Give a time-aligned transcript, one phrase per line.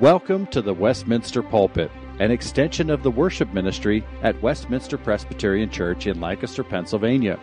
[0.00, 6.06] Welcome to the Westminster Pulpit, an extension of the worship ministry at Westminster Presbyterian Church
[6.06, 7.36] in Lancaster, Pennsylvania.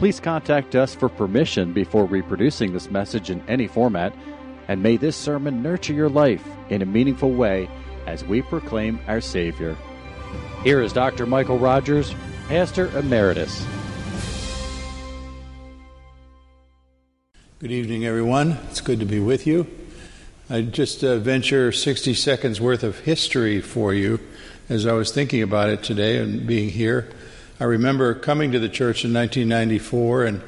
[0.00, 4.12] Please contact us for permission before reproducing this message in any format,
[4.66, 7.70] and may this sermon nurture your life in a meaningful way
[8.08, 9.76] as we proclaim our Savior.
[10.64, 11.26] Here is Dr.
[11.26, 12.12] Michael Rogers,
[12.48, 13.64] Pastor Emeritus.
[17.64, 18.58] Good evening, everyone.
[18.68, 19.66] It's good to be with you.
[20.50, 24.20] I just uh, venture 60 seconds worth of history for you
[24.68, 27.08] as I was thinking about it today and being here.
[27.58, 30.42] I remember coming to the church in 1994 and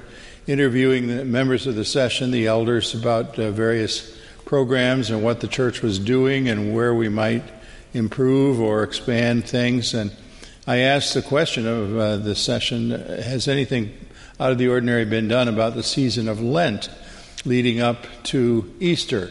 [0.46, 4.14] interviewing the members of the session, the elders, about uh, various
[4.45, 7.45] programs and what the church was doing and where we might
[7.95, 9.95] improve or expand things.
[9.95, 10.14] And
[10.66, 13.95] I asked the question of uh, the session Has anything
[14.38, 16.90] out of the ordinary been done about the season of Lent
[17.46, 19.30] leading up to Easter?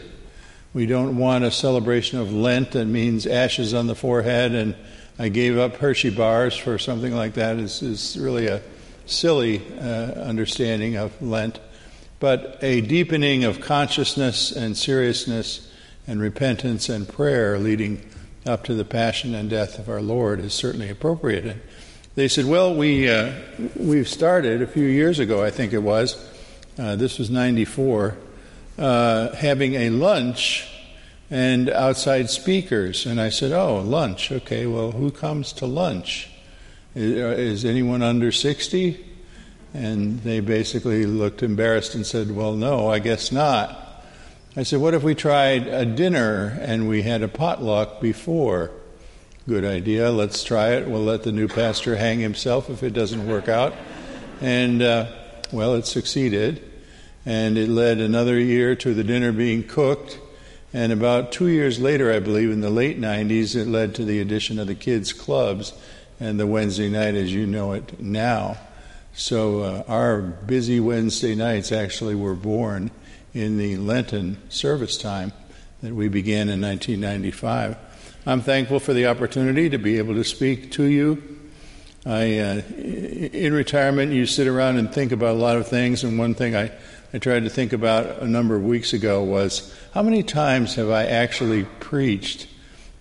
[0.74, 4.74] We don't want a celebration of Lent that means ashes on the forehead and
[5.18, 7.56] I gave up Hershey bars for something like that.
[7.56, 8.60] Is is really a
[9.06, 11.58] silly uh, understanding of Lent,
[12.20, 15.72] but a deepening of consciousness and seriousness
[16.06, 18.04] and repentance and prayer leading
[18.44, 21.56] up to the passion and death of our Lord is certainly appropriate.
[22.14, 23.32] They said, "Well, we uh,
[23.74, 26.14] we've started a few years ago, I think it was.
[26.78, 28.16] Uh, this was '94."
[28.78, 30.68] uh, having a lunch
[31.30, 33.06] and outside speakers.
[33.06, 34.30] And I said, Oh, lunch.
[34.30, 36.30] Okay, well, who comes to lunch?
[36.94, 39.04] Is, uh, is, anyone under 60?
[39.74, 43.82] And they basically looked embarrassed and said, Well, no, I guess not.
[44.56, 48.70] I said, What if we tried a dinner and we had a potluck before?
[49.48, 50.10] Good idea.
[50.10, 50.88] Let's try it.
[50.88, 53.74] We'll let the new pastor hang himself if it doesn't work out.
[54.40, 55.06] And, uh,
[55.52, 56.62] well, it succeeded
[57.24, 60.18] and it led another year to the dinner being cooked.
[60.72, 64.20] And about two years later, I believe, in the late 90s, it led to the
[64.20, 65.72] addition of the kids' clubs
[66.20, 68.56] and the Wednesday night as you know it now.
[69.14, 72.90] So uh, our busy Wednesday nights actually were born
[73.34, 75.32] in the Lenten service time
[75.82, 77.76] that we began in 1995.
[78.24, 81.35] I'm thankful for the opportunity to be able to speak to you.
[82.06, 82.62] I, uh,
[83.32, 86.54] in retirement, you sit around and think about a lot of things, and one thing
[86.54, 86.70] I
[87.16, 90.90] I tried to think about a number of weeks ago was how many times have
[90.90, 92.46] I actually preached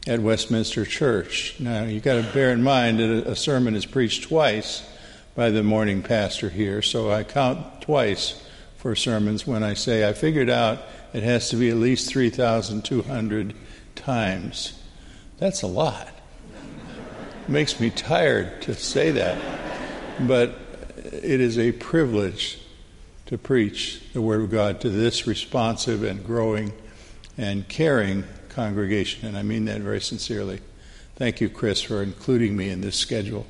[0.08, 1.56] at Westminster Church?
[1.60, 4.88] Now, you've got to bear in mind that a sermon is preached twice
[5.36, 8.42] by the morning pastor here, so I count twice
[8.78, 10.80] for sermons when I say I figured out
[11.12, 13.54] it has to be at least 3,200
[13.96, 14.80] times.
[15.40, 16.08] That's a lot.
[17.48, 19.38] Makes me tired to say that,
[20.22, 20.58] but
[21.04, 22.58] it is a privilege
[23.28, 26.74] to preach the Word of God to this responsive and growing
[27.38, 30.60] and caring congregation, and I mean that very sincerely.
[31.18, 33.46] Thank you, Chris, for including me in this schedule.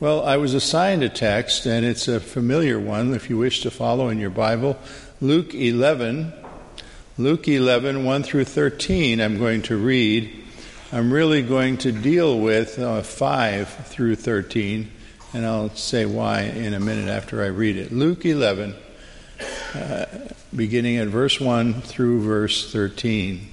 [0.00, 3.70] Well, I was assigned a text, and it's a familiar one if you wish to
[3.70, 4.78] follow in your Bible.
[5.20, 6.32] Luke 11,
[7.18, 10.44] Luke 11, 1 through 13, I'm going to read.
[10.90, 14.90] I'm really going to deal with uh, 5 through 13,
[15.34, 17.92] and I'll say why in a minute after I read it.
[17.92, 18.74] Luke 11,
[19.74, 20.06] uh,
[20.56, 23.48] beginning at verse 1 through verse 13.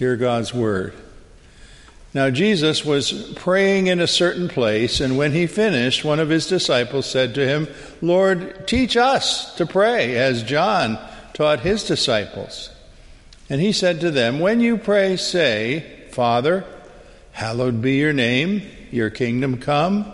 [0.00, 0.94] Hear God's word.
[2.12, 6.48] Now, Jesus was praying in a certain place, and when he finished, one of his
[6.48, 7.68] disciples said to him,
[8.02, 10.98] Lord, teach us to pray, as John
[11.34, 12.70] taught his disciples.
[13.48, 16.64] And he said to them, When you pray, say, Father,
[17.30, 20.04] hallowed be your name, your kingdom come.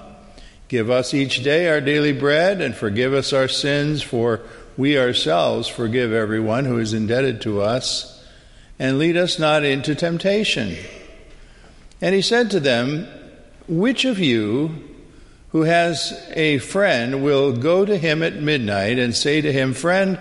[0.68, 4.42] Give us each day our daily bread, and forgive us our sins, for
[4.76, 8.22] we ourselves forgive everyone who is indebted to us,
[8.78, 10.76] and lead us not into temptation.
[12.02, 13.08] And he said to them,
[13.66, 14.84] Which of you
[15.52, 20.20] who has a friend will go to him at midnight and say to him, Friend,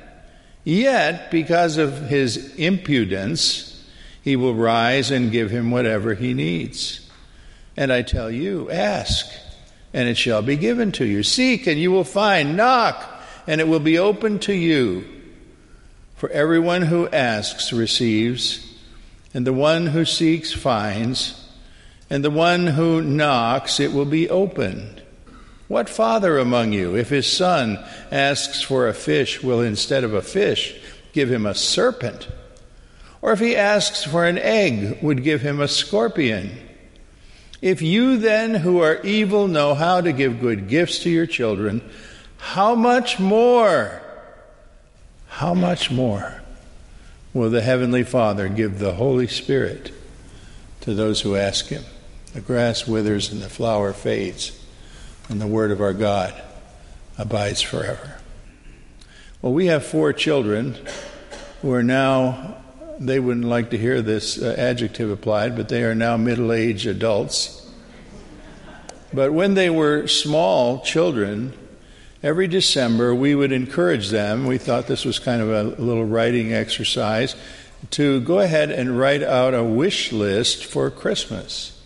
[0.63, 3.85] yet because of his impudence,
[4.21, 7.09] he will rise and give him whatever he needs.
[7.75, 9.25] And I tell you, ask,
[9.93, 11.23] and it shall be given to you.
[11.23, 12.55] Seek, and you will find.
[12.55, 13.03] Knock,
[13.47, 15.05] and it will be opened to you.
[16.15, 18.67] For everyone who asks receives,
[19.33, 21.49] and the one who seeks finds,
[22.09, 25.01] and the one who knocks it will be opened.
[25.71, 27.79] What father among you, if his son
[28.11, 30.75] asks for a fish, will instead of a fish
[31.13, 32.27] give him a serpent?
[33.21, 36.57] Or if he asks for an egg, would give him a scorpion?
[37.61, 41.89] If you then, who are evil, know how to give good gifts to your children,
[42.35, 44.01] how much more,
[45.29, 46.41] how much more
[47.33, 49.93] will the Heavenly Father give the Holy Spirit
[50.81, 51.85] to those who ask Him?
[52.33, 54.60] The grass withers and the flower fades,
[55.31, 56.33] and the Word of our God
[57.17, 58.17] abides forever.
[59.41, 60.77] Well, we have four children
[61.61, 62.57] who are now
[62.99, 66.85] they wouldn't like to hear this uh, adjective applied, but they are now middle aged
[66.85, 67.71] adults.
[69.11, 71.53] But when they were small children,
[72.21, 76.53] every December we would encourage them, we thought this was kind of a little writing
[76.53, 77.35] exercise,
[77.91, 81.80] to go ahead and write out a wish list for Christmas.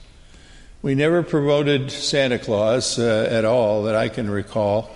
[0.86, 4.92] We never promoted Santa Claus uh, at all that I can recall.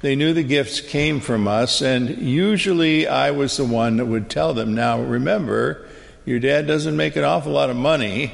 [0.00, 4.30] They knew the gifts came from us, and usually I was the one that would
[4.30, 4.74] tell them.
[4.74, 5.86] Now, remember,
[6.24, 8.32] your dad doesn't make an awful lot of money,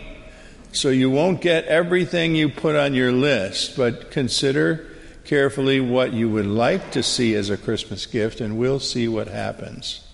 [0.71, 4.87] so you won't get everything you put on your list, but consider
[5.25, 9.27] carefully what you would like to see as a Christmas gift, and we'll see what
[9.27, 10.07] happens.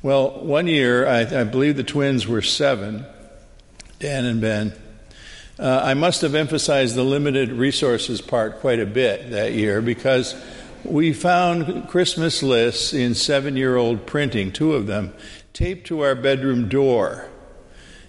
[0.00, 3.04] Well, one year, I, I believe the twins were seven,
[3.98, 4.72] Dan and Ben.
[5.62, 10.34] Uh, I must have emphasized the limited resources part quite a bit that year because
[10.82, 15.14] we found Christmas lists in seven year old printing, two of them,
[15.52, 17.28] taped to our bedroom door.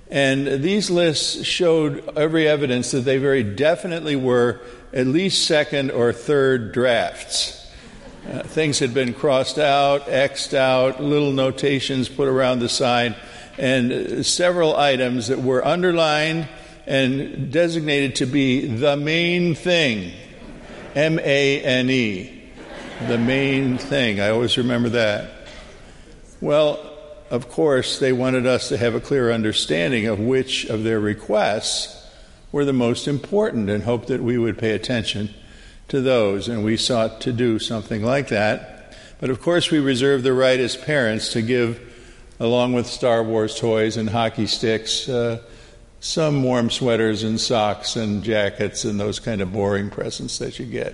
[0.09, 4.59] And these lists showed every evidence that they very definitely were
[4.91, 7.71] at least second or third drafts.
[8.27, 13.15] Uh, things had been crossed out, X'd out, little notations put around the side,
[13.59, 16.47] and several items that were underlined
[16.85, 20.13] and designated to be the main thing.
[20.95, 22.51] M A N E.
[23.07, 24.19] The main thing.
[24.19, 25.31] I always remember that.
[26.39, 26.89] Well,
[27.31, 32.05] of course, they wanted us to have a clear understanding of which of their requests
[32.51, 35.33] were the most important and hoped that we would pay attention
[35.87, 36.47] to those.
[36.47, 38.95] And we sought to do something like that.
[39.19, 41.81] But of course, we reserve the right as parents to give,
[42.39, 45.41] along with Star Wars toys and hockey sticks, uh,
[46.03, 50.65] some warm sweaters and socks and jackets and those kind of boring presents that you
[50.65, 50.93] get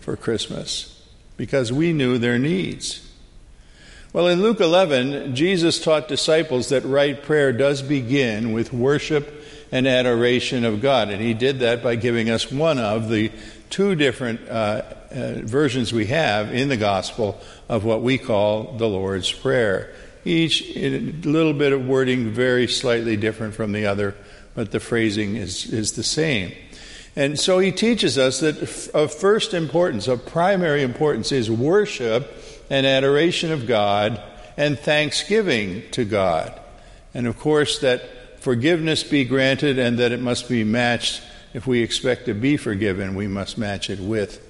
[0.00, 1.00] for Christmas
[1.36, 3.08] because we knew their needs.
[4.12, 9.86] Well, in Luke 11, Jesus taught disciples that right prayer does begin with worship and
[9.86, 11.10] adoration of God.
[11.10, 13.30] And he did that by giving us one of the
[13.70, 14.82] two different uh,
[15.12, 19.94] uh, versions we have in the gospel of what we call the Lord's Prayer.
[20.24, 24.16] Each a little bit of wording very slightly different from the other
[24.58, 26.52] but the phrasing is, is the same.
[27.14, 32.28] And so he teaches us that of first importance, of primary importance, is worship
[32.68, 34.20] and adoration of God
[34.56, 36.60] and thanksgiving to God.
[37.14, 41.22] And of course, that forgiveness be granted and that it must be matched.
[41.54, 44.44] If we expect to be forgiven, we must match it with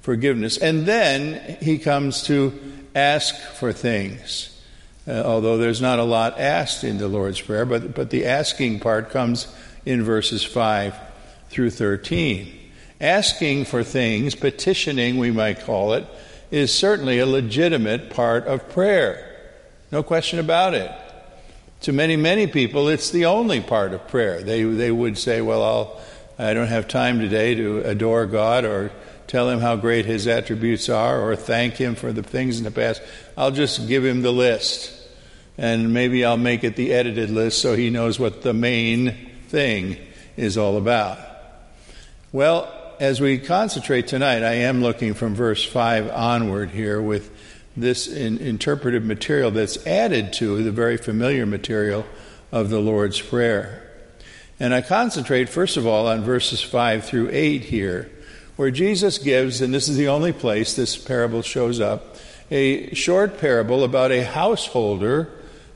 [0.00, 0.58] forgiveness.
[0.58, 2.52] And then he comes to
[2.96, 4.51] ask for things.
[5.06, 8.80] Uh, although there's not a lot asked in the Lord's Prayer, but, but the asking
[8.80, 9.52] part comes
[9.84, 10.94] in verses 5
[11.48, 12.58] through 13.
[13.00, 16.06] Asking for things, petitioning, we might call it,
[16.52, 19.28] is certainly a legitimate part of prayer.
[19.90, 20.90] No question about it.
[21.80, 24.40] To many, many people, it's the only part of prayer.
[24.40, 26.00] They, they would say, Well, I'll,
[26.38, 28.92] I don't have time today to adore God or
[29.26, 32.70] tell him how great his attributes are or thank him for the things in the
[32.70, 33.02] past.
[33.36, 35.01] I'll just give him the list.
[35.58, 39.14] And maybe I'll make it the edited list so he knows what the main
[39.48, 39.96] thing
[40.36, 41.18] is all about.
[42.32, 47.30] Well, as we concentrate tonight, I am looking from verse 5 onward here with
[47.76, 52.06] this in, interpretive material that's added to the very familiar material
[52.50, 53.90] of the Lord's Prayer.
[54.60, 58.10] And I concentrate, first of all, on verses 5 through 8 here
[58.56, 62.16] where Jesus gives, and this is the only place this parable shows up,
[62.50, 65.30] a short parable about a householder,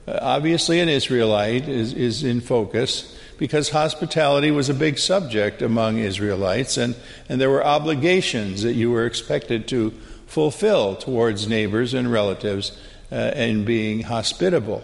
[0.06, 6.76] obviously an Israelite, is, is in focus because hospitality was a big subject among Israelites,
[6.76, 6.94] and,
[7.28, 9.90] and there were obligations that you were expected to
[10.26, 12.78] fulfill towards neighbors and relatives
[13.12, 14.82] uh, in being hospitable.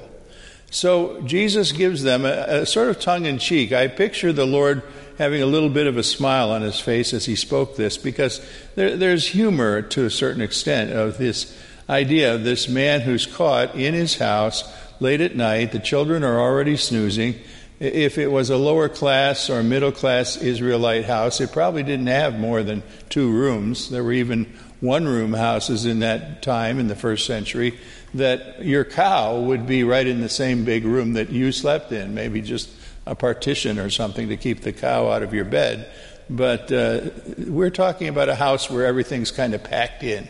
[0.70, 3.72] So Jesus gives them a, a sort of tongue in cheek.
[3.72, 4.82] I picture the Lord
[5.18, 8.44] having a little bit of a smile on his face as he spoke this because
[8.74, 11.56] there, there's humor to a certain extent of this
[11.88, 14.64] idea of this man who's caught in his house
[15.02, 15.72] late at night.
[15.72, 17.34] The children are already snoozing.
[17.80, 22.38] If it was a lower class or middle class Israelite house, it probably didn't have
[22.38, 23.90] more than two rooms.
[23.90, 24.44] There were even
[24.78, 27.76] one room houses in that time, in the first century,
[28.14, 32.14] that your cow would be right in the same big room that you slept in,
[32.14, 32.70] maybe just
[33.04, 35.90] a partition or something to keep the cow out of your bed.
[36.30, 40.28] But uh, we're talking about a house where everything's kind of packed in.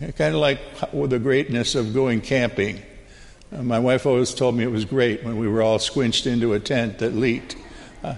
[0.00, 0.60] Kind of like
[0.92, 2.80] the greatness of going camping.
[3.54, 6.54] Uh, my wife always told me it was great when we were all squinched into
[6.54, 7.56] a tent that leaked.
[8.02, 8.14] Uh,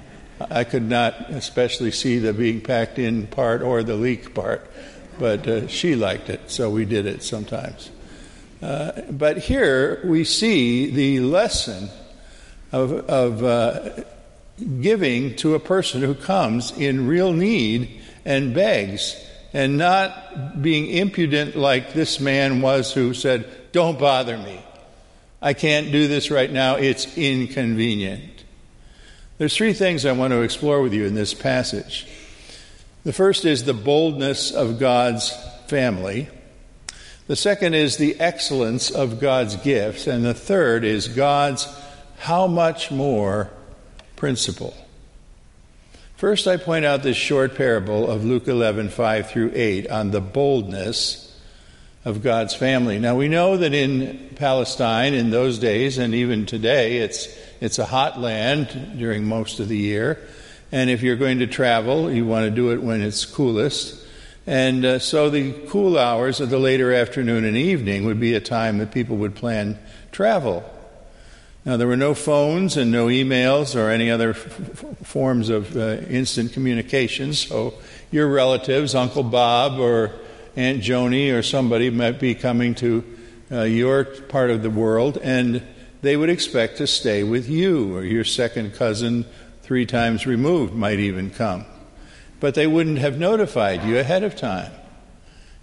[0.51, 4.71] I could not especially see the being packed in part or the leak part,
[5.19, 7.91] but uh, she liked it, so we did it sometimes.
[8.63, 11.89] Uh, but here we see the lesson
[12.71, 14.05] of, of uh,
[14.81, 19.17] giving to a person who comes in real need and begs
[19.53, 24.64] and not being impudent like this man was who said, Don't bother me.
[25.45, 26.77] I can't do this right now.
[26.77, 28.45] It's inconvenient.
[29.37, 32.09] There's three things I want to explore with you in this passage.
[33.05, 35.37] The first is the boldness of God's
[35.67, 36.31] family.
[37.27, 40.07] The second is the excellence of God's gifts.
[40.07, 41.69] And the third is God's
[42.21, 43.51] how much more
[44.17, 44.75] principle.
[46.17, 50.23] First, I point out this short parable of Luke 11, 5 through 8 on the
[50.23, 51.24] boldness
[52.05, 52.99] of God's family.
[52.99, 57.29] Now, we know that in Palestine in those days, and even today, it's,
[57.61, 60.19] it's a hot land during most of the year.
[60.71, 64.05] And if you're going to travel, you want to do it when it's coolest.
[64.47, 68.41] And uh, so the cool hours of the later afternoon and evening would be a
[68.41, 69.79] time that people would plan
[70.13, 70.71] travel.
[71.65, 74.37] Now, there were no phones and no emails or any other f-
[75.03, 77.73] forms of uh, instant communication, so
[78.11, 80.13] your relatives, Uncle Bob or
[80.57, 83.05] Aunt Joni or somebody, might be coming to
[83.51, 85.63] uh, your part of the world, and
[86.03, 89.25] they would expect to stay with you, or your second cousin,
[89.63, 91.65] three times removed, might even come.
[92.41, 94.73] But they wouldn't have notified you ahead of time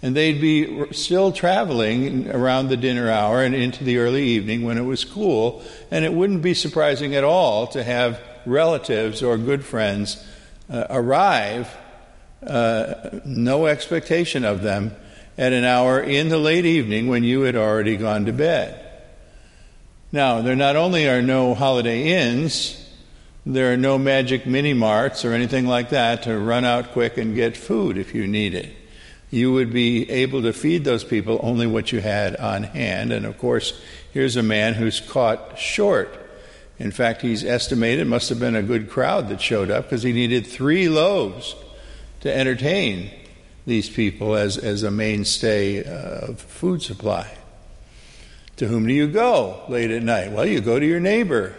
[0.02, 4.76] and they'd be still traveling around the dinner hour and into the early evening when
[4.76, 5.62] it was cool.
[5.92, 10.26] And it wouldn't be surprising at all to have relatives or good friends
[10.68, 11.72] uh, arrive,
[12.42, 14.94] no expectation of them,
[15.38, 18.78] at an hour in the late evening when you had already gone to bed.
[20.10, 22.78] Now, there not only are no holiday inns,
[23.46, 27.34] there are no magic mini marts or anything like that to run out quick and
[27.34, 28.76] get food if you need it
[29.32, 33.12] you would be able to feed those people only what you had on hand.
[33.12, 33.80] And of course,
[34.12, 36.14] here's a man who's caught short.
[36.78, 40.12] In fact, he's estimated must have been a good crowd that showed up because he
[40.12, 41.56] needed three loaves
[42.22, 43.10] to entertain
[43.66, 47.30] these people as, as a mainstay of food supply.
[48.56, 50.32] To whom do you go late at night?
[50.32, 51.54] Well, you go to your neighbor.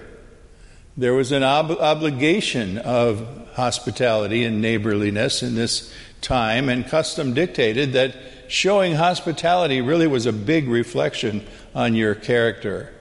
[0.96, 7.94] There was an ob- obligation of hospitality and neighborliness in this time, and custom dictated
[7.94, 8.16] that
[8.48, 12.94] showing hospitality really was a big reflection on your character.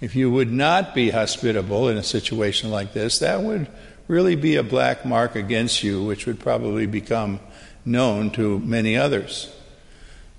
[0.00, 3.66] If you would not be hospitable in a situation like this, that would
[4.08, 7.38] really be a black mark against you, which would probably become
[7.84, 9.54] known to many others.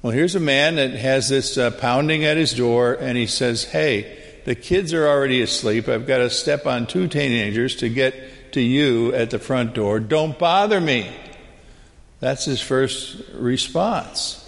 [0.02, 3.66] Well, here's a man that has this uh, pounding at his door, and he says,
[3.66, 5.88] Hey, the kids are already asleep.
[5.88, 10.00] I've got to step on two teenagers to get to you at the front door.
[10.00, 11.12] Don't bother me.
[12.20, 14.46] That's his first response.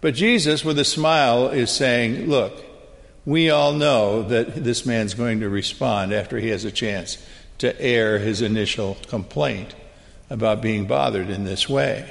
[0.00, 2.52] But Jesus, with a smile, is saying, Look,
[3.24, 7.18] we all know that this man's going to respond after he has a chance
[7.62, 9.72] to air his initial complaint
[10.28, 12.10] about being bothered in this way.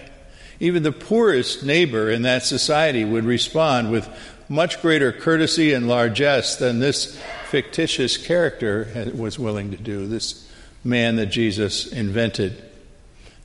[0.62, 4.08] Even the poorest neighbor in that society would respond with
[4.48, 10.50] much greater courtesy and largesse than this fictitious character was willing to do, this
[10.86, 12.64] man that Jesus invented.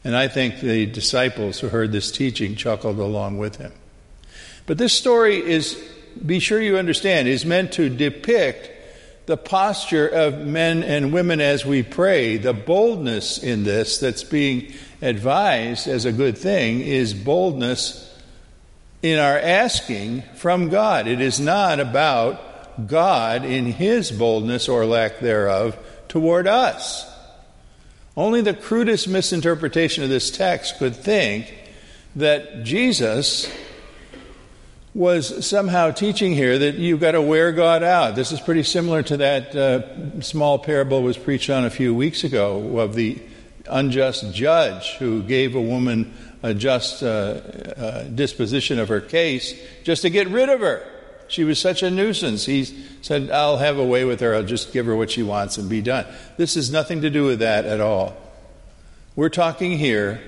[0.04, 3.72] And I think the disciples who heard this teaching chuckled along with him.
[4.66, 5.74] But this story is,
[6.24, 8.70] be sure you understand, is meant to depict
[9.26, 12.36] the posture of men and women as we pray.
[12.36, 18.02] The boldness in this that's being advised as a good thing is boldness
[19.02, 21.06] in our asking from God.
[21.06, 25.76] It is not about God in his boldness or lack thereof
[26.08, 27.12] toward us.
[28.16, 31.52] Only the crudest misinterpretation of this text could think
[32.14, 33.50] that Jesus
[34.96, 38.16] was somehow teaching here that you've got to wear God out.
[38.16, 42.24] This is pretty similar to that uh, small parable was preached on a few weeks
[42.24, 43.20] ago of the
[43.68, 50.00] unjust judge who gave a woman a just uh, uh, disposition of her case just
[50.00, 50.82] to get rid of her.
[51.28, 52.46] She was such a nuisance.
[52.46, 52.64] He
[53.02, 54.34] said, I'll have a way with her.
[54.34, 56.06] I'll just give her what she wants and be done.
[56.38, 58.16] This has nothing to do with that at all.
[59.14, 60.22] We're talking here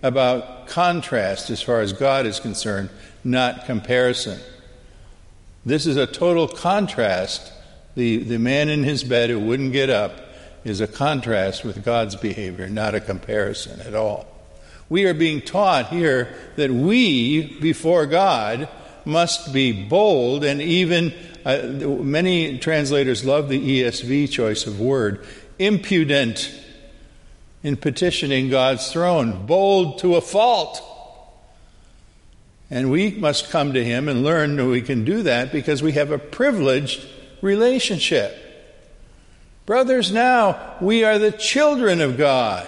[0.00, 2.90] about contrast as far as God is concerned,
[3.24, 4.40] not comparison.
[5.64, 7.52] This is a total contrast.
[7.94, 10.20] The, the man in his bed who wouldn't get up
[10.64, 14.26] is a contrast with God's behavior, not a comparison at all.
[14.88, 18.68] We are being taught here that we, before God,
[19.04, 21.12] must be bold and even,
[21.44, 25.24] uh, many translators love the ESV choice of word,
[25.58, 26.52] impudent
[27.62, 30.82] in petitioning God's throne, bold to a fault.
[32.72, 35.92] And we must come to Him and learn that we can do that because we
[35.92, 37.06] have a privileged
[37.42, 38.34] relationship.
[39.66, 42.66] Brothers, now we are the children of God.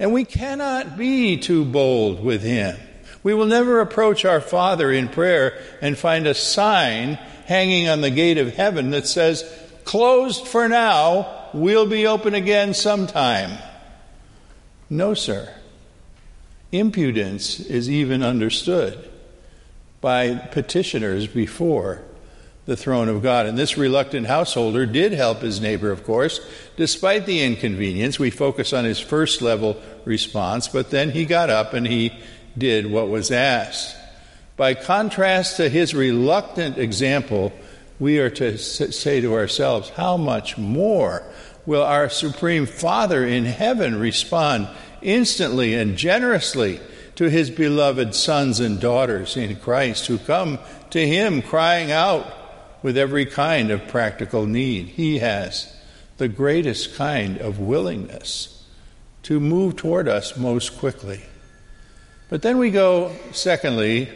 [0.00, 2.76] And we cannot be too bold with Him.
[3.22, 7.14] We will never approach our Father in prayer and find a sign
[7.46, 9.44] hanging on the gate of heaven that says,
[9.84, 13.56] closed for now, we'll be open again sometime.
[14.90, 15.54] No, sir.
[16.72, 19.10] Impudence is even understood
[20.00, 22.02] by petitioners before
[22.64, 23.46] the throne of God.
[23.46, 26.40] And this reluctant householder did help his neighbor, of course,
[26.76, 28.18] despite the inconvenience.
[28.18, 32.12] We focus on his first level response, but then he got up and he
[32.56, 33.96] did what was asked.
[34.56, 37.52] By contrast to his reluctant example,
[37.98, 41.22] we are to say to ourselves, how much more
[41.66, 44.68] will our Supreme Father in heaven respond
[45.02, 46.80] instantly and generously
[47.16, 50.58] to his beloved sons and daughters in Christ who come
[50.90, 52.26] to him crying out
[52.82, 54.88] with every kind of practical need.
[54.88, 55.74] He has
[56.16, 58.64] the greatest kind of willingness
[59.24, 61.20] to move toward us most quickly.
[62.28, 64.08] But then we go, secondly,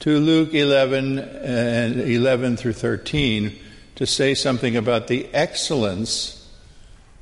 [0.00, 3.54] to Luke 11 and 11 through 13
[3.96, 6.48] to say something about the excellence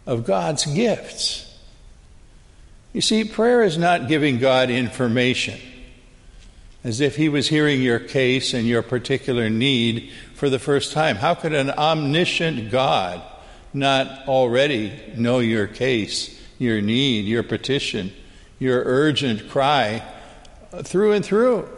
[0.06, 1.47] of God's gifts.
[2.98, 5.60] You see, prayer is not giving God information
[6.82, 11.14] as if He was hearing your case and your particular need for the first time.
[11.14, 13.22] How could an omniscient God
[13.72, 18.12] not already know your case, your need, your petition,
[18.58, 20.02] your urgent cry
[20.82, 21.68] through and through?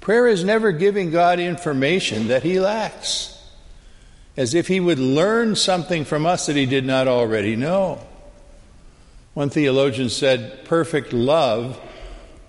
[0.00, 3.36] Prayer is never giving God information that He lacks
[4.36, 7.98] as if he would learn something from us that he did not already know.
[9.34, 11.80] One theologian said, Perfect love,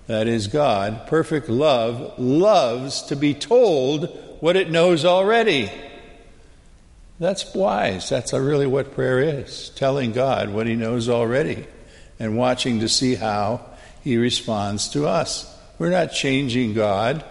[0.06, 4.08] that is God, perfect love loves to be told
[4.40, 5.70] what it knows already.
[7.18, 8.08] That's wise.
[8.08, 11.66] That's really what prayer is telling God what he knows already
[12.18, 13.64] and watching to see how
[14.02, 15.50] he responds to us.
[15.78, 17.24] We're not changing God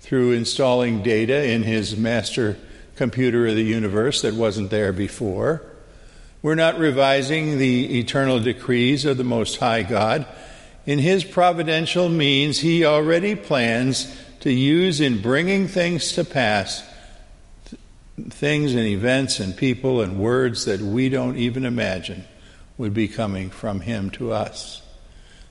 [0.00, 2.58] through installing data in his master
[2.96, 5.62] computer of the universe that wasn't there before.
[6.42, 10.26] We're not revising the eternal decrees of the Most High God.
[10.84, 16.82] In His providential means, He already plans to use in bringing things to pass
[18.30, 22.24] things and events and people and words that we don't even imagine
[22.76, 24.82] would be coming from Him to us.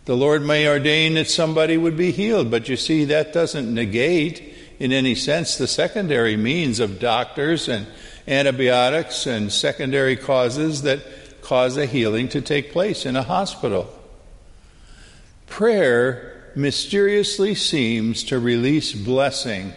[0.06, 4.56] The Lord may ordain that somebody would be healed, but you see, that doesn't negate
[4.78, 7.88] in any sense the secondary means of doctors and
[8.32, 11.02] antibiotics and secondary causes that
[11.42, 13.94] cause a healing to take place in a hospital.
[15.48, 19.74] Prayer mysteriously seems to release blessing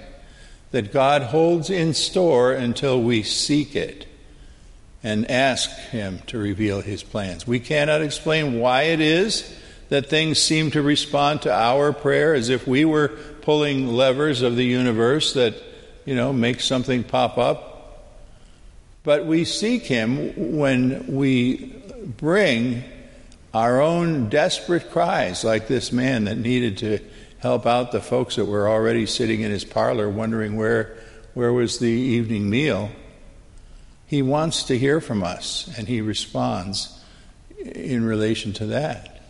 [0.71, 4.07] that God holds in store until we seek it
[5.03, 7.47] and ask Him to reveal His plans.
[7.47, 9.57] We cannot explain why it is
[9.89, 13.09] that things seem to respond to our prayer as if we were
[13.43, 15.55] pulling levers of the universe that,
[16.05, 17.74] you know, make something pop up.
[19.05, 21.73] But we seek Him when we
[22.17, 22.83] bring
[23.55, 26.99] our own desperate cries, like this man that needed to
[27.39, 30.97] help out the folks that were already sitting in his parlor wondering where,
[31.35, 32.91] where was the evening meal.
[34.07, 36.99] He wants to hear from us, and he responds
[37.59, 39.21] in relation to that.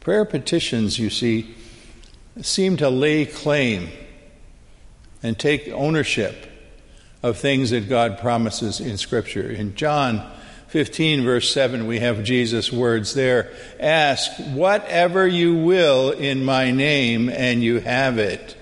[0.00, 1.54] Prayer petitions, you see,
[2.42, 3.88] seem to lay claim
[5.22, 6.46] and take ownership
[7.26, 9.50] of things that God promises in Scripture.
[9.50, 10.30] In John
[10.68, 17.28] 15, verse 7, we have Jesus' words there Ask whatever you will in my name,
[17.28, 18.56] and you have it.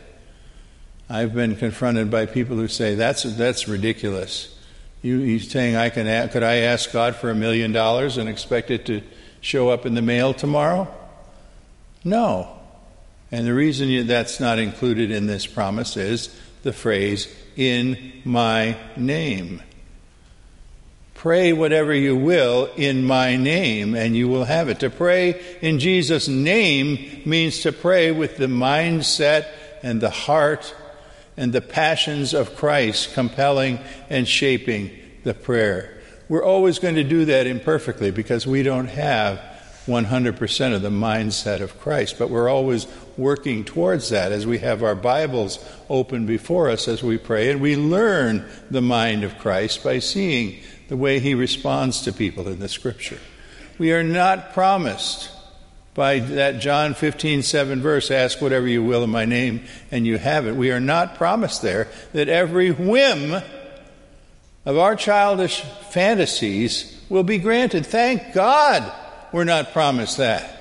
[1.10, 4.58] I've been confronted by people who say, That's, that's ridiculous.
[5.02, 8.70] You, you saying I can, could I ask God for a million dollars and expect
[8.70, 9.02] it to
[9.42, 10.88] show up in the mail tomorrow?
[12.02, 12.58] No.
[13.30, 19.62] And the reason that's not included in this promise is the phrase, in my name.
[21.14, 24.80] Pray whatever you will in my name, and you will have it.
[24.80, 29.46] To pray in Jesus' name means to pray with the mindset
[29.82, 30.74] and the heart
[31.36, 33.78] and the passions of Christ compelling
[34.10, 34.90] and shaping
[35.22, 35.98] the prayer.
[36.28, 39.40] We're always going to do that imperfectly because we don't have
[39.86, 44.82] 100% of the mindset of Christ, but we're always working towards that as we have
[44.82, 49.84] our Bibles open before us as we pray, and we learn the mind of Christ
[49.84, 53.18] by seeing the way he responds to people in the Scripture.
[53.78, 55.30] We are not promised
[55.94, 60.18] by that John 15, 7 verse, ask whatever you will in my name, and you
[60.18, 60.56] have it.
[60.56, 63.42] We are not promised there that every whim
[64.66, 67.86] of our childish fantasies will be granted.
[67.86, 68.92] Thank God
[69.32, 70.53] we're not promised that.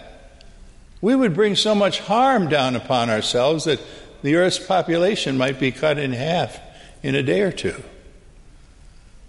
[1.04, 3.82] We would bring so much harm down upon ourselves that
[4.22, 6.58] the earth's population might be cut in half
[7.04, 7.76] in a day or two.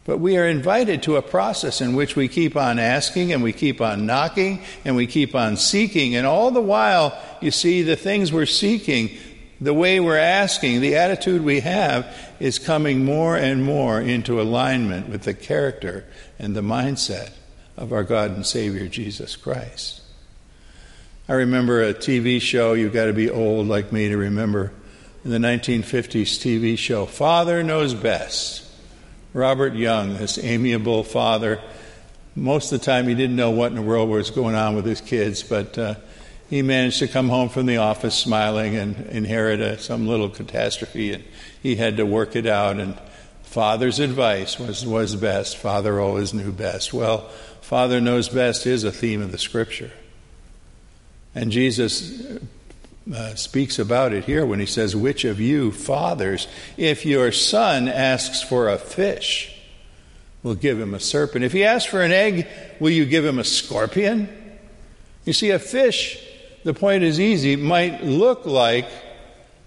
[0.05, 3.53] But we are invited to a process in which we keep on asking and we
[3.53, 6.15] keep on knocking and we keep on seeking.
[6.15, 9.11] And all the while, you see, the things we're seeking,
[9.61, 12.07] the way we're asking, the attitude we have
[12.39, 16.05] is coming more and more into alignment with the character
[16.39, 17.33] and the mindset
[17.77, 20.03] of our God and Savior Jesus Christ.
[21.27, 24.73] I remember a TV show, you've got to be old like me to remember,
[25.25, 28.71] in the 1950s TV show, Father Knows Best.
[29.33, 31.61] Robert Young, this amiable father.
[32.37, 34.85] Most of the time, he didn't know what in the world was going on with
[34.85, 35.95] his kids, but uh,
[36.51, 41.15] he managed to come home from the office smiling and inherit a, some little catastrophe,
[41.15, 41.25] and
[41.63, 42.79] he had to work it out.
[42.79, 43.01] And
[43.43, 45.57] father's advice was was best.
[45.57, 46.93] Father always knew best.
[46.93, 47.31] Well,
[47.63, 49.91] Father knows best is a theme of the Scripture,
[51.35, 52.39] and Jesus
[53.13, 57.89] uh, speaks about it here when he says, Which of you, fathers, if your son
[57.89, 59.55] asks for a fish,
[60.43, 61.45] will give him a serpent?
[61.45, 62.47] If he asks for an egg,
[62.81, 64.29] will you give him a scorpion?
[65.25, 66.23] You see, a fish,
[66.65, 68.89] the point is easy, might look like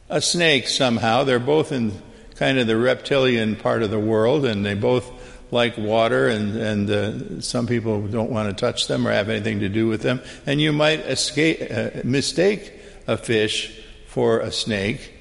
[0.09, 1.23] a snake somehow.
[1.23, 1.91] They're both in
[2.35, 5.11] kind of the reptilian part of the world, and they both
[5.51, 9.61] like water, and, and uh, some people don't want to touch them or have anything
[9.61, 10.21] to do with them.
[10.45, 12.73] And you might escape, uh, mistake
[13.07, 15.13] a fish for a snake,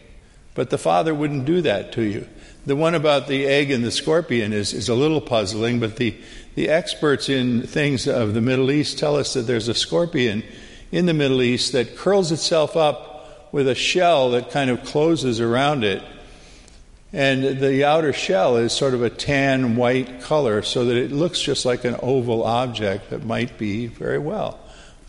[0.55, 2.27] but the Father wouldn't do that to you.
[2.65, 6.17] The one about the egg and the scorpion is, is a little puzzling, but the,
[6.57, 10.43] the experts in things of the Middle East tell us that there's a scorpion
[10.91, 15.41] in the Middle East that curls itself up with a shell that kind of closes
[15.41, 16.03] around it.
[17.13, 21.41] And the outer shell is sort of a tan white color so that it looks
[21.41, 24.59] just like an oval object that might be very well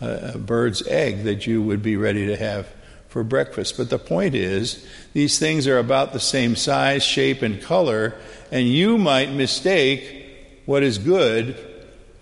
[0.00, 2.68] a bird's egg that you would be ready to have
[3.08, 3.76] for breakfast.
[3.76, 8.14] But the point is, these things are about the same size, shape, and color,
[8.52, 10.26] and you might mistake
[10.66, 11.56] what is good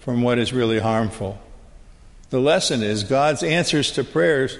[0.00, 1.38] from what is really harmful.
[2.30, 4.58] The lesson is God's answers to prayers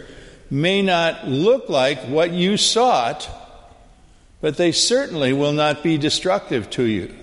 [0.50, 3.28] may not look like what you sought,
[4.40, 7.14] but they certainly will not be destructive to you.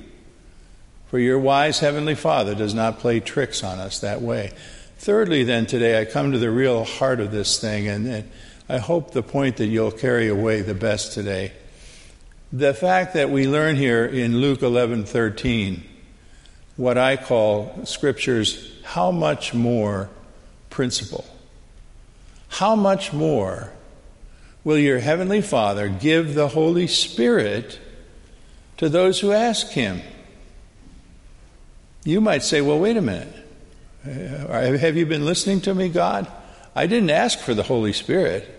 [1.08, 4.52] For your wise Heavenly Father does not play tricks on us that way.
[4.98, 8.32] Thirdly, then, today, I come to the real heart of this thing, and, and
[8.70, 11.52] I hope the point that you'll carry away the best today.
[12.52, 15.84] The fact that we learn here in Luke 11 13
[16.76, 20.10] what I call Scripture's how much more
[20.70, 21.26] principle.
[22.50, 23.72] How much more
[24.64, 27.80] will your Heavenly Father give the Holy Spirit
[28.78, 30.02] to those who ask Him?
[32.06, 33.34] You might say, well, wait a minute.
[34.06, 36.30] Uh, have you been listening to me, God?
[36.76, 38.50] I didn't ask for the Holy Spirit.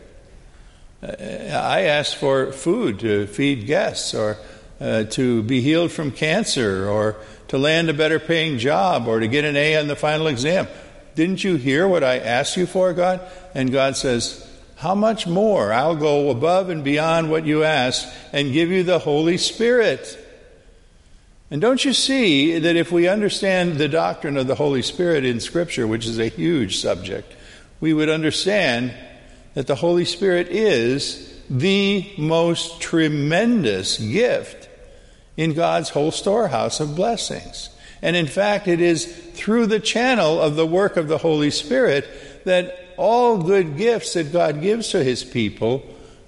[1.02, 4.38] Uh, I asked for food to feed guests, or
[4.80, 7.16] uh, to be healed from cancer, or
[7.48, 10.66] to land a better paying job, or to get an A on the final exam.
[11.14, 13.20] Didn't you hear what I asked you for, God?
[13.54, 14.50] And God says,
[14.84, 15.72] How much more?
[15.72, 20.18] I'll go above and beyond what you asked and give you the Holy Spirit.
[21.50, 25.40] And don't you see that if we understand the doctrine of the Holy Spirit in
[25.40, 27.34] Scripture, which is a huge subject,
[27.80, 28.92] we would understand
[29.54, 34.68] that the Holy Spirit is the most tremendous gift
[35.38, 37.70] in God's whole storehouse of blessings.
[38.02, 42.06] And in fact, it is through the channel of the work of the Holy Spirit
[42.44, 45.84] that all good gifts that God gives to His people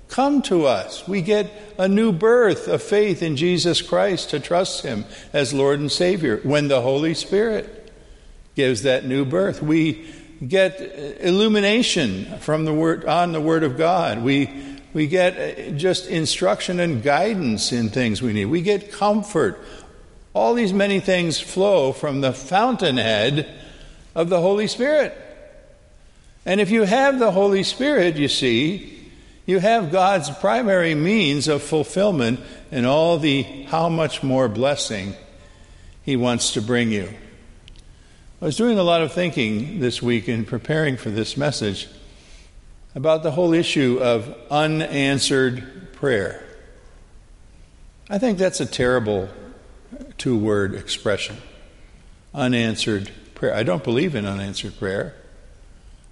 [0.09, 1.07] come to us.
[1.07, 5.81] We get a new birth of faith in Jesus Christ to trust Him as Lord
[5.81, 7.92] and Savior when the Holy Spirit
[8.55, 9.62] gives that new birth.
[9.62, 10.07] We
[10.46, 10.81] get
[11.20, 14.22] illumination from the word on the word of God.
[14.22, 14.50] We
[14.92, 18.46] we get uh, just instruction and guidance in things we need.
[18.46, 19.61] We get comfort.
[20.33, 23.46] All these many things flow from the fountainhead
[24.14, 25.25] of the Holy Spirit.
[26.46, 29.11] And if you have the Holy Spirit, you see,
[29.46, 32.38] you have God's primary means of fulfillment
[32.70, 35.14] in all the how much more blessing
[36.04, 37.12] He wants to bring you.
[38.40, 41.88] I was doing a lot of thinking this week in preparing for this message
[42.94, 46.44] about the whole issue of unanswered prayer.
[48.09, 49.28] I think that's a terrible
[50.16, 51.38] two word expression
[52.32, 53.54] unanswered prayer.
[53.54, 55.14] I don't believe in unanswered prayer.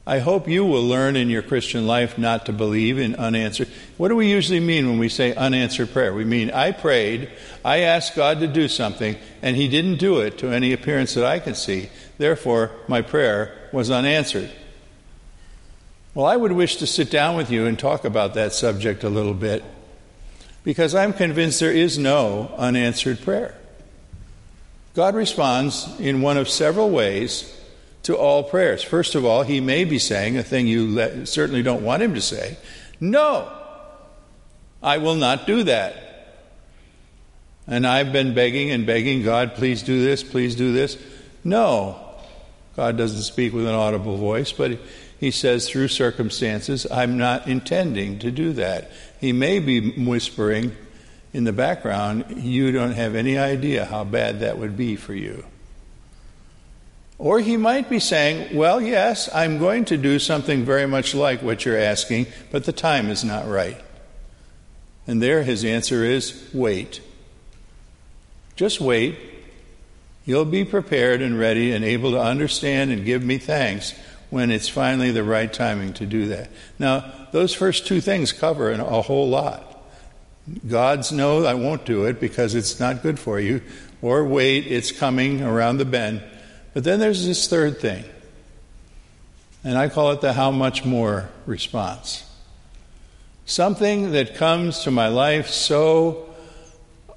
[0.07, 3.69] I hope you will learn in your Christian life not to believe in unanswered.
[3.97, 6.13] What do we usually mean when we say unanswered prayer?
[6.13, 7.31] We mean, I prayed,
[7.65, 11.25] I asked God to do something, and He didn't do it to any appearance that
[11.25, 11.89] I could see.
[12.19, 14.51] Therefore, my prayer was unanswered.
[16.13, 19.09] Well, I would wish to sit down with you and talk about that subject a
[19.09, 19.65] little bit
[20.65, 23.55] because I'm convinced there is no unanswered prayer.
[24.95, 27.61] God responds in one of several ways
[28.05, 28.83] to all prayers.
[28.83, 32.21] First of all, he may be saying a thing you certainly don't want him to
[32.21, 32.57] say
[33.01, 33.51] No,
[34.83, 36.01] I will not do that.
[37.67, 40.99] And I've been begging and begging God, please do this, please do this.
[41.43, 41.99] No,
[42.77, 44.79] God doesn't speak with an audible voice, but
[45.19, 48.91] he says through circumstances, I'm not intending to do that.
[49.21, 50.77] He may be whispering
[51.33, 55.45] in the background, you don't have any idea how bad that would be for you.
[57.25, 61.41] Or he might be saying, Well, yes, I'm going to do something very much like
[61.41, 63.81] what you're asking, but the time is not right.
[65.07, 67.01] And there his answer is, Wait.
[68.57, 69.19] Just wait.
[70.27, 73.95] You'll be prepared and ready and able to understand and give me thanks
[74.29, 76.51] when it's finally the right timing to do that.
[76.79, 79.83] Now, those first two things cover a whole lot.
[80.69, 83.63] God's no, I won't do it because it's not good for you.
[84.03, 86.23] Or wait, it's coming around the bend.
[86.75, 88.05] But then there's this third thing,
[89.63, 92.29] and I call it the how much more response.
[93.47, 96.35] Something that comes to my life so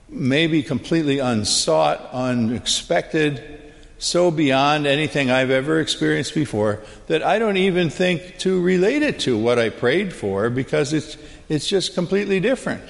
[0.07, 7.89] maybe completely unsought, unexpected, so beyond anything I've ever experienced before that I don't even
[7.89, 11.17] think to relate it to what I prayed for because it's,
[11.49, 12.83] it's just completely different.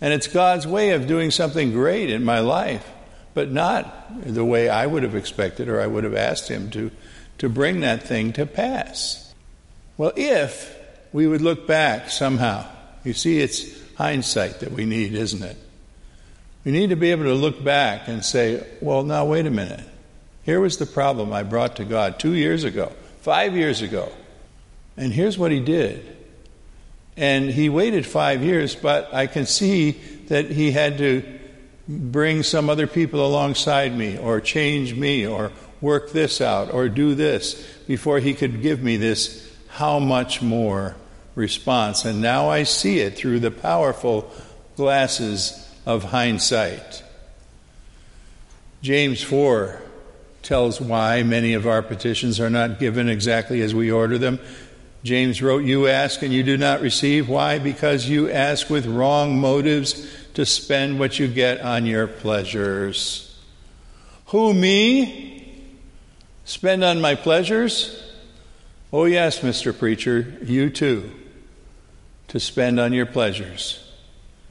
[0.00, 2.88] And it's God's way of doing something great in my life
[3.34, 6.90] but not the way I would have expected or I would have asked him to,
[7.38, 9.34] to bring that thing to pass.
[9.96, 10.76] Well, if
[11.12, 12.66] we would look back somehow,
[13.04, 15.56] you see, it's hindsight that we need, isn't it?
[16.64, 19.84] We need to be able to look back and say, well, now, wait a minute.
[20.44, 24.10] Here was the problem I brought to God two years ago, five years ago.
[24.96, 26.16] And here's what he did.
[27.16, 29.92] And he waited five years, but I can see
[30.28, 31.33] that he had to
[31.88, 37.14] bring some other people alongside me, or change me, or work this out, or do
[37.14, 37.54] this,
[37.86, 40.96] before he could give me this how much more
[41.34, 42.04] response.
[42.04, 44.30] And now I see it through the powerful
[44.76, 47.02] glasses of hindsight.
[48.82, 49.80] James 4
[50.42, 54.38] tells why many of our petitions are not given exactly as we order them.
[55.02, 57.28] James wrote, You ask and you do not receive.
[57.28, 57.58] Why?
[57.58, 63.38] Because you ask with wrong motives to spend what you get on your pleasures.
[64.26, 65.64] Who, me?
[66.44, 68.12] Spend on my pleasures?
[68.92, 69.76] Oh, yes, Mr.
[69.76, 71.10] Preacher, you too,
[72.28, 73.80] to spend on your pleasures.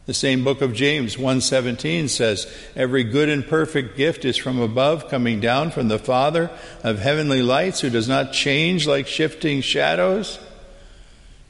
[0.06, 5.10] The same book of James 1:17 says, "Every good and perfect gift is from above,
[5.10, 6.50] coming down from the Father
[6.84, 10.40] of heavenly lights, who does not change like shifting shadows."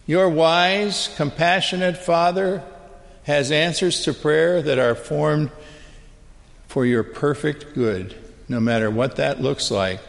[0.05, 2.61] Your wise, compassionate Father
[3.23, 5.51] has answers to prayer that are formed
[6.67, 8.15] for your perfect good,
[8.49, 9.99] no matter what that looks like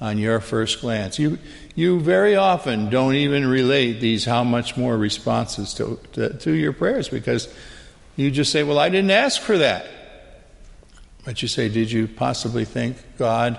[0.00, 1.18] on your first glance.
[1.18, 1.38] You,
[1.74, 6.72] you very often don't even relate these how much more responses to, to, to your
[6.72, 7.52] prayers because
[8.16, 9.86] you just say, Well, I didn't ask for that.
[11.24, 13.58] But you say, Did you possibly think God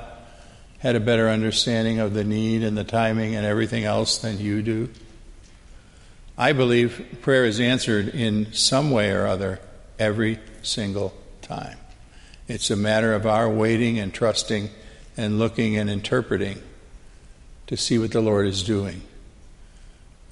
[0.80, 4.62] had a better understanding of the need and the timing and everything else than you
[4.62, 4.90] do?
[6.42, 9.60] I believe prayer is answered in some way or other
[10.00, 11.78] every single time.
[12.48, 14.72] It's a matter of our waiting and trusting
[15.16, 16.60] and looking and interpreting
[17.68, 19.04] to see what the Lord is doing.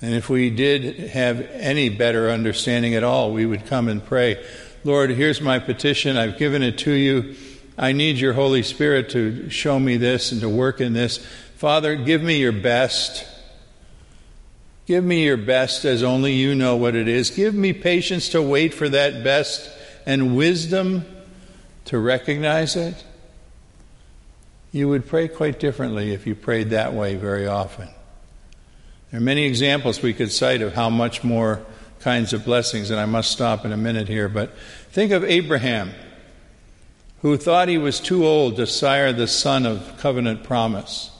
[0.01, 4.43] And if we did have any better understanding at all, we would come and pray,
[4.83, 6.17] Lord, here's my petition.
[6.17, 7.35] I've given it to you.
[7.77, 11.23] I need your Holy Spirit to show me this and to work in this.
[11.57, 13.27] Father, give me your best.
[14.89, 17.29] Give me your best as only you know what it is.
[17.29, 19.69] Give me patience to wait for that best
[20.07, 21.05] and wisdom
[21.85, 23.05] to recognize it.
[24.71, 27.87] You would pray quite differently if you prayed that way very often.
[29.11, 31.63] There are many examples we could cite of how much more
[31.99, 34.57] kinds of blessings, and I must stop in a minute here, but
[34.89, 35.91] think of Abraham,
[37.21, 41.11] who thought he was too old to sire the son of covenant promise.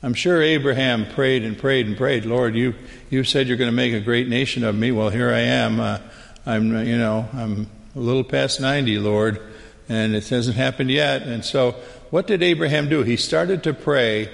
[0.00, 2.76] I'm sure Abraham prayed and prayed and prayed, Lord, you,
[3.10, 4.92] you said you're going to make a great nation of me.
[4.92, 5.80] Well, here I am.
[5.80, 5.98] Uh,
[6.46, 9.40] I'm, you know, I'm a little past 90, Lord,
[9.88, 11.22] and it hasn't happened yet.
[11.22, 11.72] And so,
[12.10, 13.02] what did Abraham do?
[13.02, 14.30] He started to pray,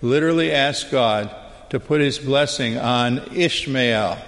[0.00, 1.34] literally ask God
[1.70, 4.18] to put his blessing on Ishmael.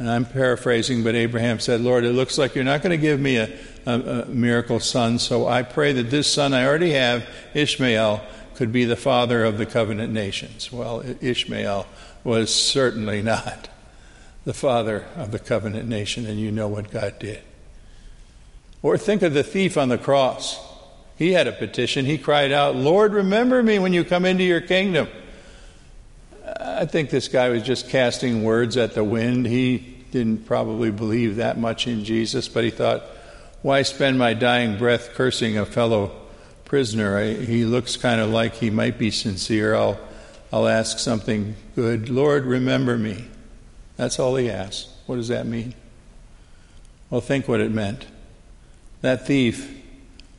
[0.00, 3.20] And I'm paraphrasing, but Abraham said, Lord, it looks like you're not going to give
[3.20, 3.56] me a,
[3.86, 8.20] a, a miracle son, so I pray that this son I already have, Ishmael,
[8.60, 10.70] could be the father of the covenant nations.
[10.70, 11.86] Well, Ishmael
[12.24, 13.70] was certainly not
[14.44, 17.40] the father of the covenant nation, and you know what God did.
[18.82, 20.60] Or think of the thief on the cross.
[21.16, 22.04] He had a petition.
[22.04, 25.08] He cried out, Lord, remember me when you come into your kingdom.
[26.60, 29.46] I think this guy was just casting words at the wind.
[29.46, 29.78] He
[30.10, 33.04] didn't probably believe that much in Jesus, but he thought,
[33.62, 36.19] why spend my dying breath cursing a fellow
[36.70, 37.18] prisoner.
[37.18, 39.74] I, he looks kind of like he might be sincere.
[39.74, 39.98] I'll,
[40.52, 42.08] I'll ask something good.
[42.08, 43.24] Lord, remember me.
[43.96, 44.88] That's all he asks.
[45.06, 45.74] What does that mean?
[47.10, 48.06] Well, think what it meant.
[49.00, 49.82] That thief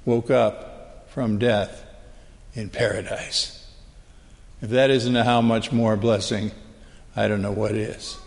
[0.05, 1.83] woke up from death
[2.53, 3.69] in paradise.
[4.61, 6.51] If that isn't a how much more blessing,
[7.13, 8.17] I don't know what is.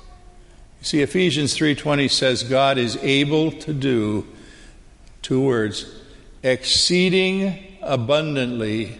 [0.81, 4.27] You see, Ephesians 3:20 says God is able to do
[5.23, 5.87] two words,
[6.43, 8.99] exceeding abundantly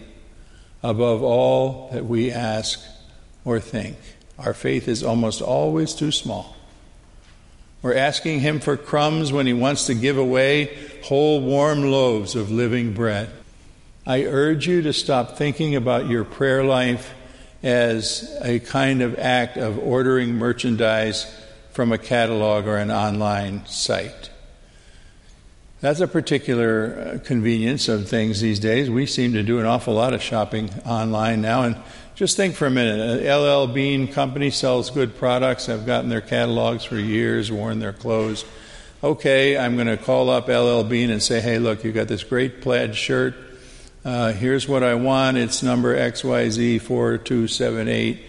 [0.83, 2.79] above all that we ask
[3.43, 3.97] or think.
[4.37, 6.55] Our faith is almost always too small.
[7.81, 12.51] We're asking Him for crumbs when He wants to give away whole warm loaves of
[12.51, 13.29] living bread.
[14.07, 17.13] I urge you to stop thinking about your prayer life
[17.63, 21.25] as a kind of act of ordering merchandise
[21.71, 24.29] from a catalog or an online site.
[25.85, 28.89] That's a particular uh, convenience of things these days.
[28.89, 31.61] We seem to do an awful lot of shopping online now.
[31.61, 31.75] And
[32.15, 35.69] just think for a minute LL Bean Company sells good products.
[35.69, 38.45] I've gotten their catalogs for years, worn their clothes.
[39.03, 42.23] Okay, I'm going to call up LL Bean and say, hey, look, you've got this
[42.23, 43.35] great plaid shirt.
[44.03, 45.37] Uh, here's what I want.
[45.37, 48.21] It's number XYZ4278.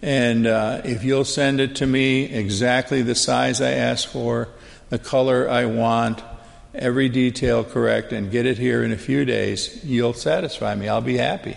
[0.00, 4.48] And uh, if you'll send it to me exactly the size I ask for,
[4.88, 6.22] the color I want,
[6.74, 10.88] every detail correct and get it here in a few days, you'll satisfy me.
[10.88, 11.56] I'll be happy.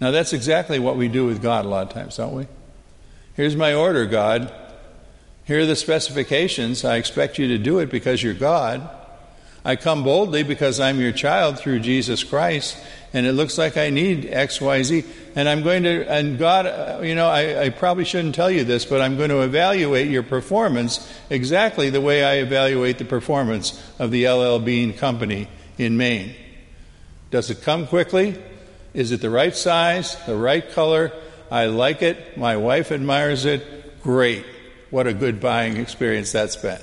[0.00, 2.46] Now, that's exactly what we do with God a lot of times, don't we?
[3.34, 4.52] Here's my order, God.
[5.44, 6.84] Here are the specifications.
[6.84, 8.88] I expect you to do it because you're God.
[9.64, 12.76] I come boldly because I'm your child through Jesus Christ,
[13.16, 15.04] and it looks like I need X, Y, Z.
[15.36, 18.62] And I'm going to, and God, uh, you know, I, I, probably shouldn't tell you
[18.62, 23.82] this, but I'm going to evaluate your performance exactly the way I evaluate the performance
[23.98, 25.48] of the LL Bean Company
[25.78, 26.34] in Maine.
[27.30, 28.38] Does it come quickly?
[28.92, 31.10] Is it the right size, the right color?
[31.50, 32.36] I like it.
[32.36, 34.02] My wife admires it.
[34.02, 34.44] Great.
[34.90, 36.82] What a good buying experience that's been.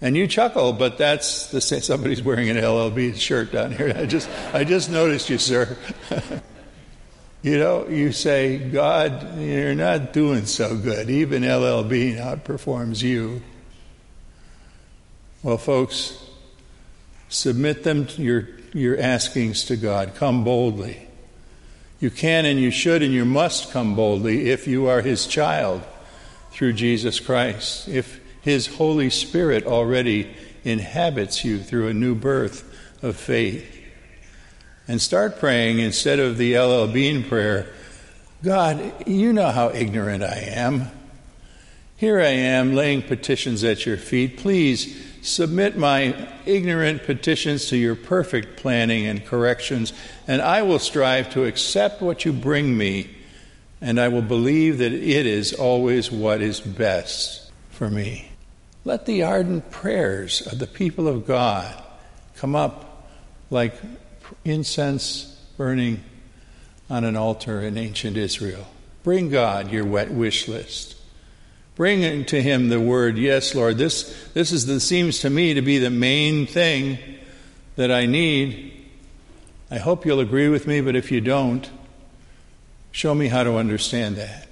[0.00, 1.80] And you chuckle, but that's the same.
[1.80, 3.94] Somebody's wearing an LL Bean shirt down here.
[3.96, 5.76] I just, I just noticed you, sir.
[7.42, 11.08] you know, you say, God, you're not doing so good.
[11.08, 13.40] Even LL Bean outperforms you.
[15.42, 16.22] Well, folks,
[17.30, 20.14] submit them your, your askings to God.
[20.14, 21.08] Come boldly.
[22.00, 25.82] You can and you should and you must come boldly if you are His child
[26.50, 27.88] through Jesus Christ.
[27.88, 30.32] If his Holy Spirit already
[30.62, 32.62] inhabits you through a new birth
[33.02, 33.66] of faith.
[34.86, 37.66] And start praying instead of the LL Bean prayer
[38.44, 40.92] God, you know how ignorant I am.
[41.96, 44.36] Here I am laying petitions at your feet.
[44.36, 49.92] Please submit my ignorant petitions to your perfect planning and corrections,
[50.28, 53.10] and I will strive to accept what you bring me,
[53.80, 58.30] and I will believe that it is always what is best for me.
[58.86, 61.82] Let the ardent prayers of the people of God
[62.36, 63.08] come up
[63.50, 63.74] like
[64.44, 65.24] incense
[65.56, 66.04] burning
[66.88, 68.64] on an altar in ancient Israel.
[69.02, 70.94] Bring God your wet wish list.
[71.74, 75.62] Bring to him the word, yes, Lord, this, this is the, seems to me to
[75.62, 76.98] be the main thing
[77.74, 78.72] that I need,
[79.68, 81.68] I hope you'll agree with me, but if you don't,
[82.92, 84.46] show me how to understand that.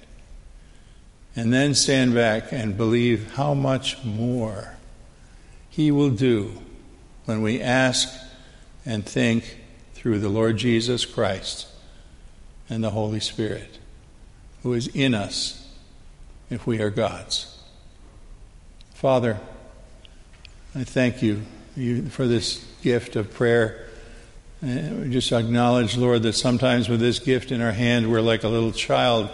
[1.35, 4.77] And then stand back and believe how much more
[5.69, 6.61] He will do
[7.25, 8.09] when we ask
[8.85, 9.59] and think
[9.93, 11.67] through the Lord Jesus Christ
[12.69, 13.79] and the Holy Spirit,
[14.63, 15.67] who is in us
[16.49, 17.51] if we are God's.
[18.93, 19.39] Father,
[20.73, 21.43] I thank you,
[22.09, 23.87] for this gift of prayer.
[24.61, 28.43] And we just acknowledge, Lord, that sometimes with this gift in our hand, we're like
[28.43, 29.29] a little child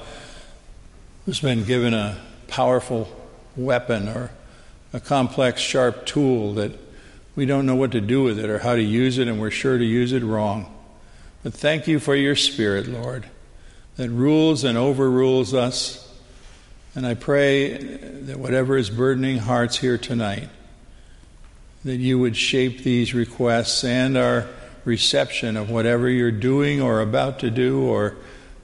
[1.32, 2.18] who's been given a
[2.50, 3.08] powerful
[3.56, 4.30] weapon or
[4.92, 6.74] a complex, sharp tool that
[7.38, 9.50] we don't know what to do with it or how to use it, and we're
[9.50, 10.70] sure to use it wrong.
[11.42, 13.28] But thank you for your Spirit, Lord,
[13.96, 16.14] that rules and overrules us.
[16.96, 20.50] And I pray that whatever is burdening hearts here tonight,
[21.86, 24.50] that you would shape these requests and our
[24.84, 28.18] reception of whatever you're doing or about to do, or,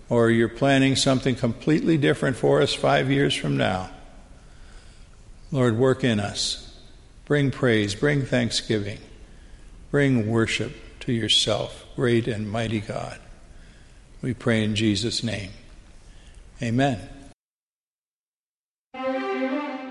[0.10, 3.90] or you're planning something completely different for us five years from now.
[5.52, 6.64] Lord, work in us.
[7.26, 9.00] Bring praise, bring thanksgiving,
[9.92, 13.20] bring worship to yourself, great and mighty God.
[14.22, 15.52] We pray in Jesus' name.
[16.62, 17.10] Amen.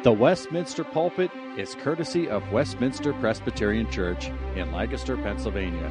[0.03, 5.91] The Westminster Pulpit is courtesy of Westminster Presbyterian Church in Lancaster, Pennsylvania.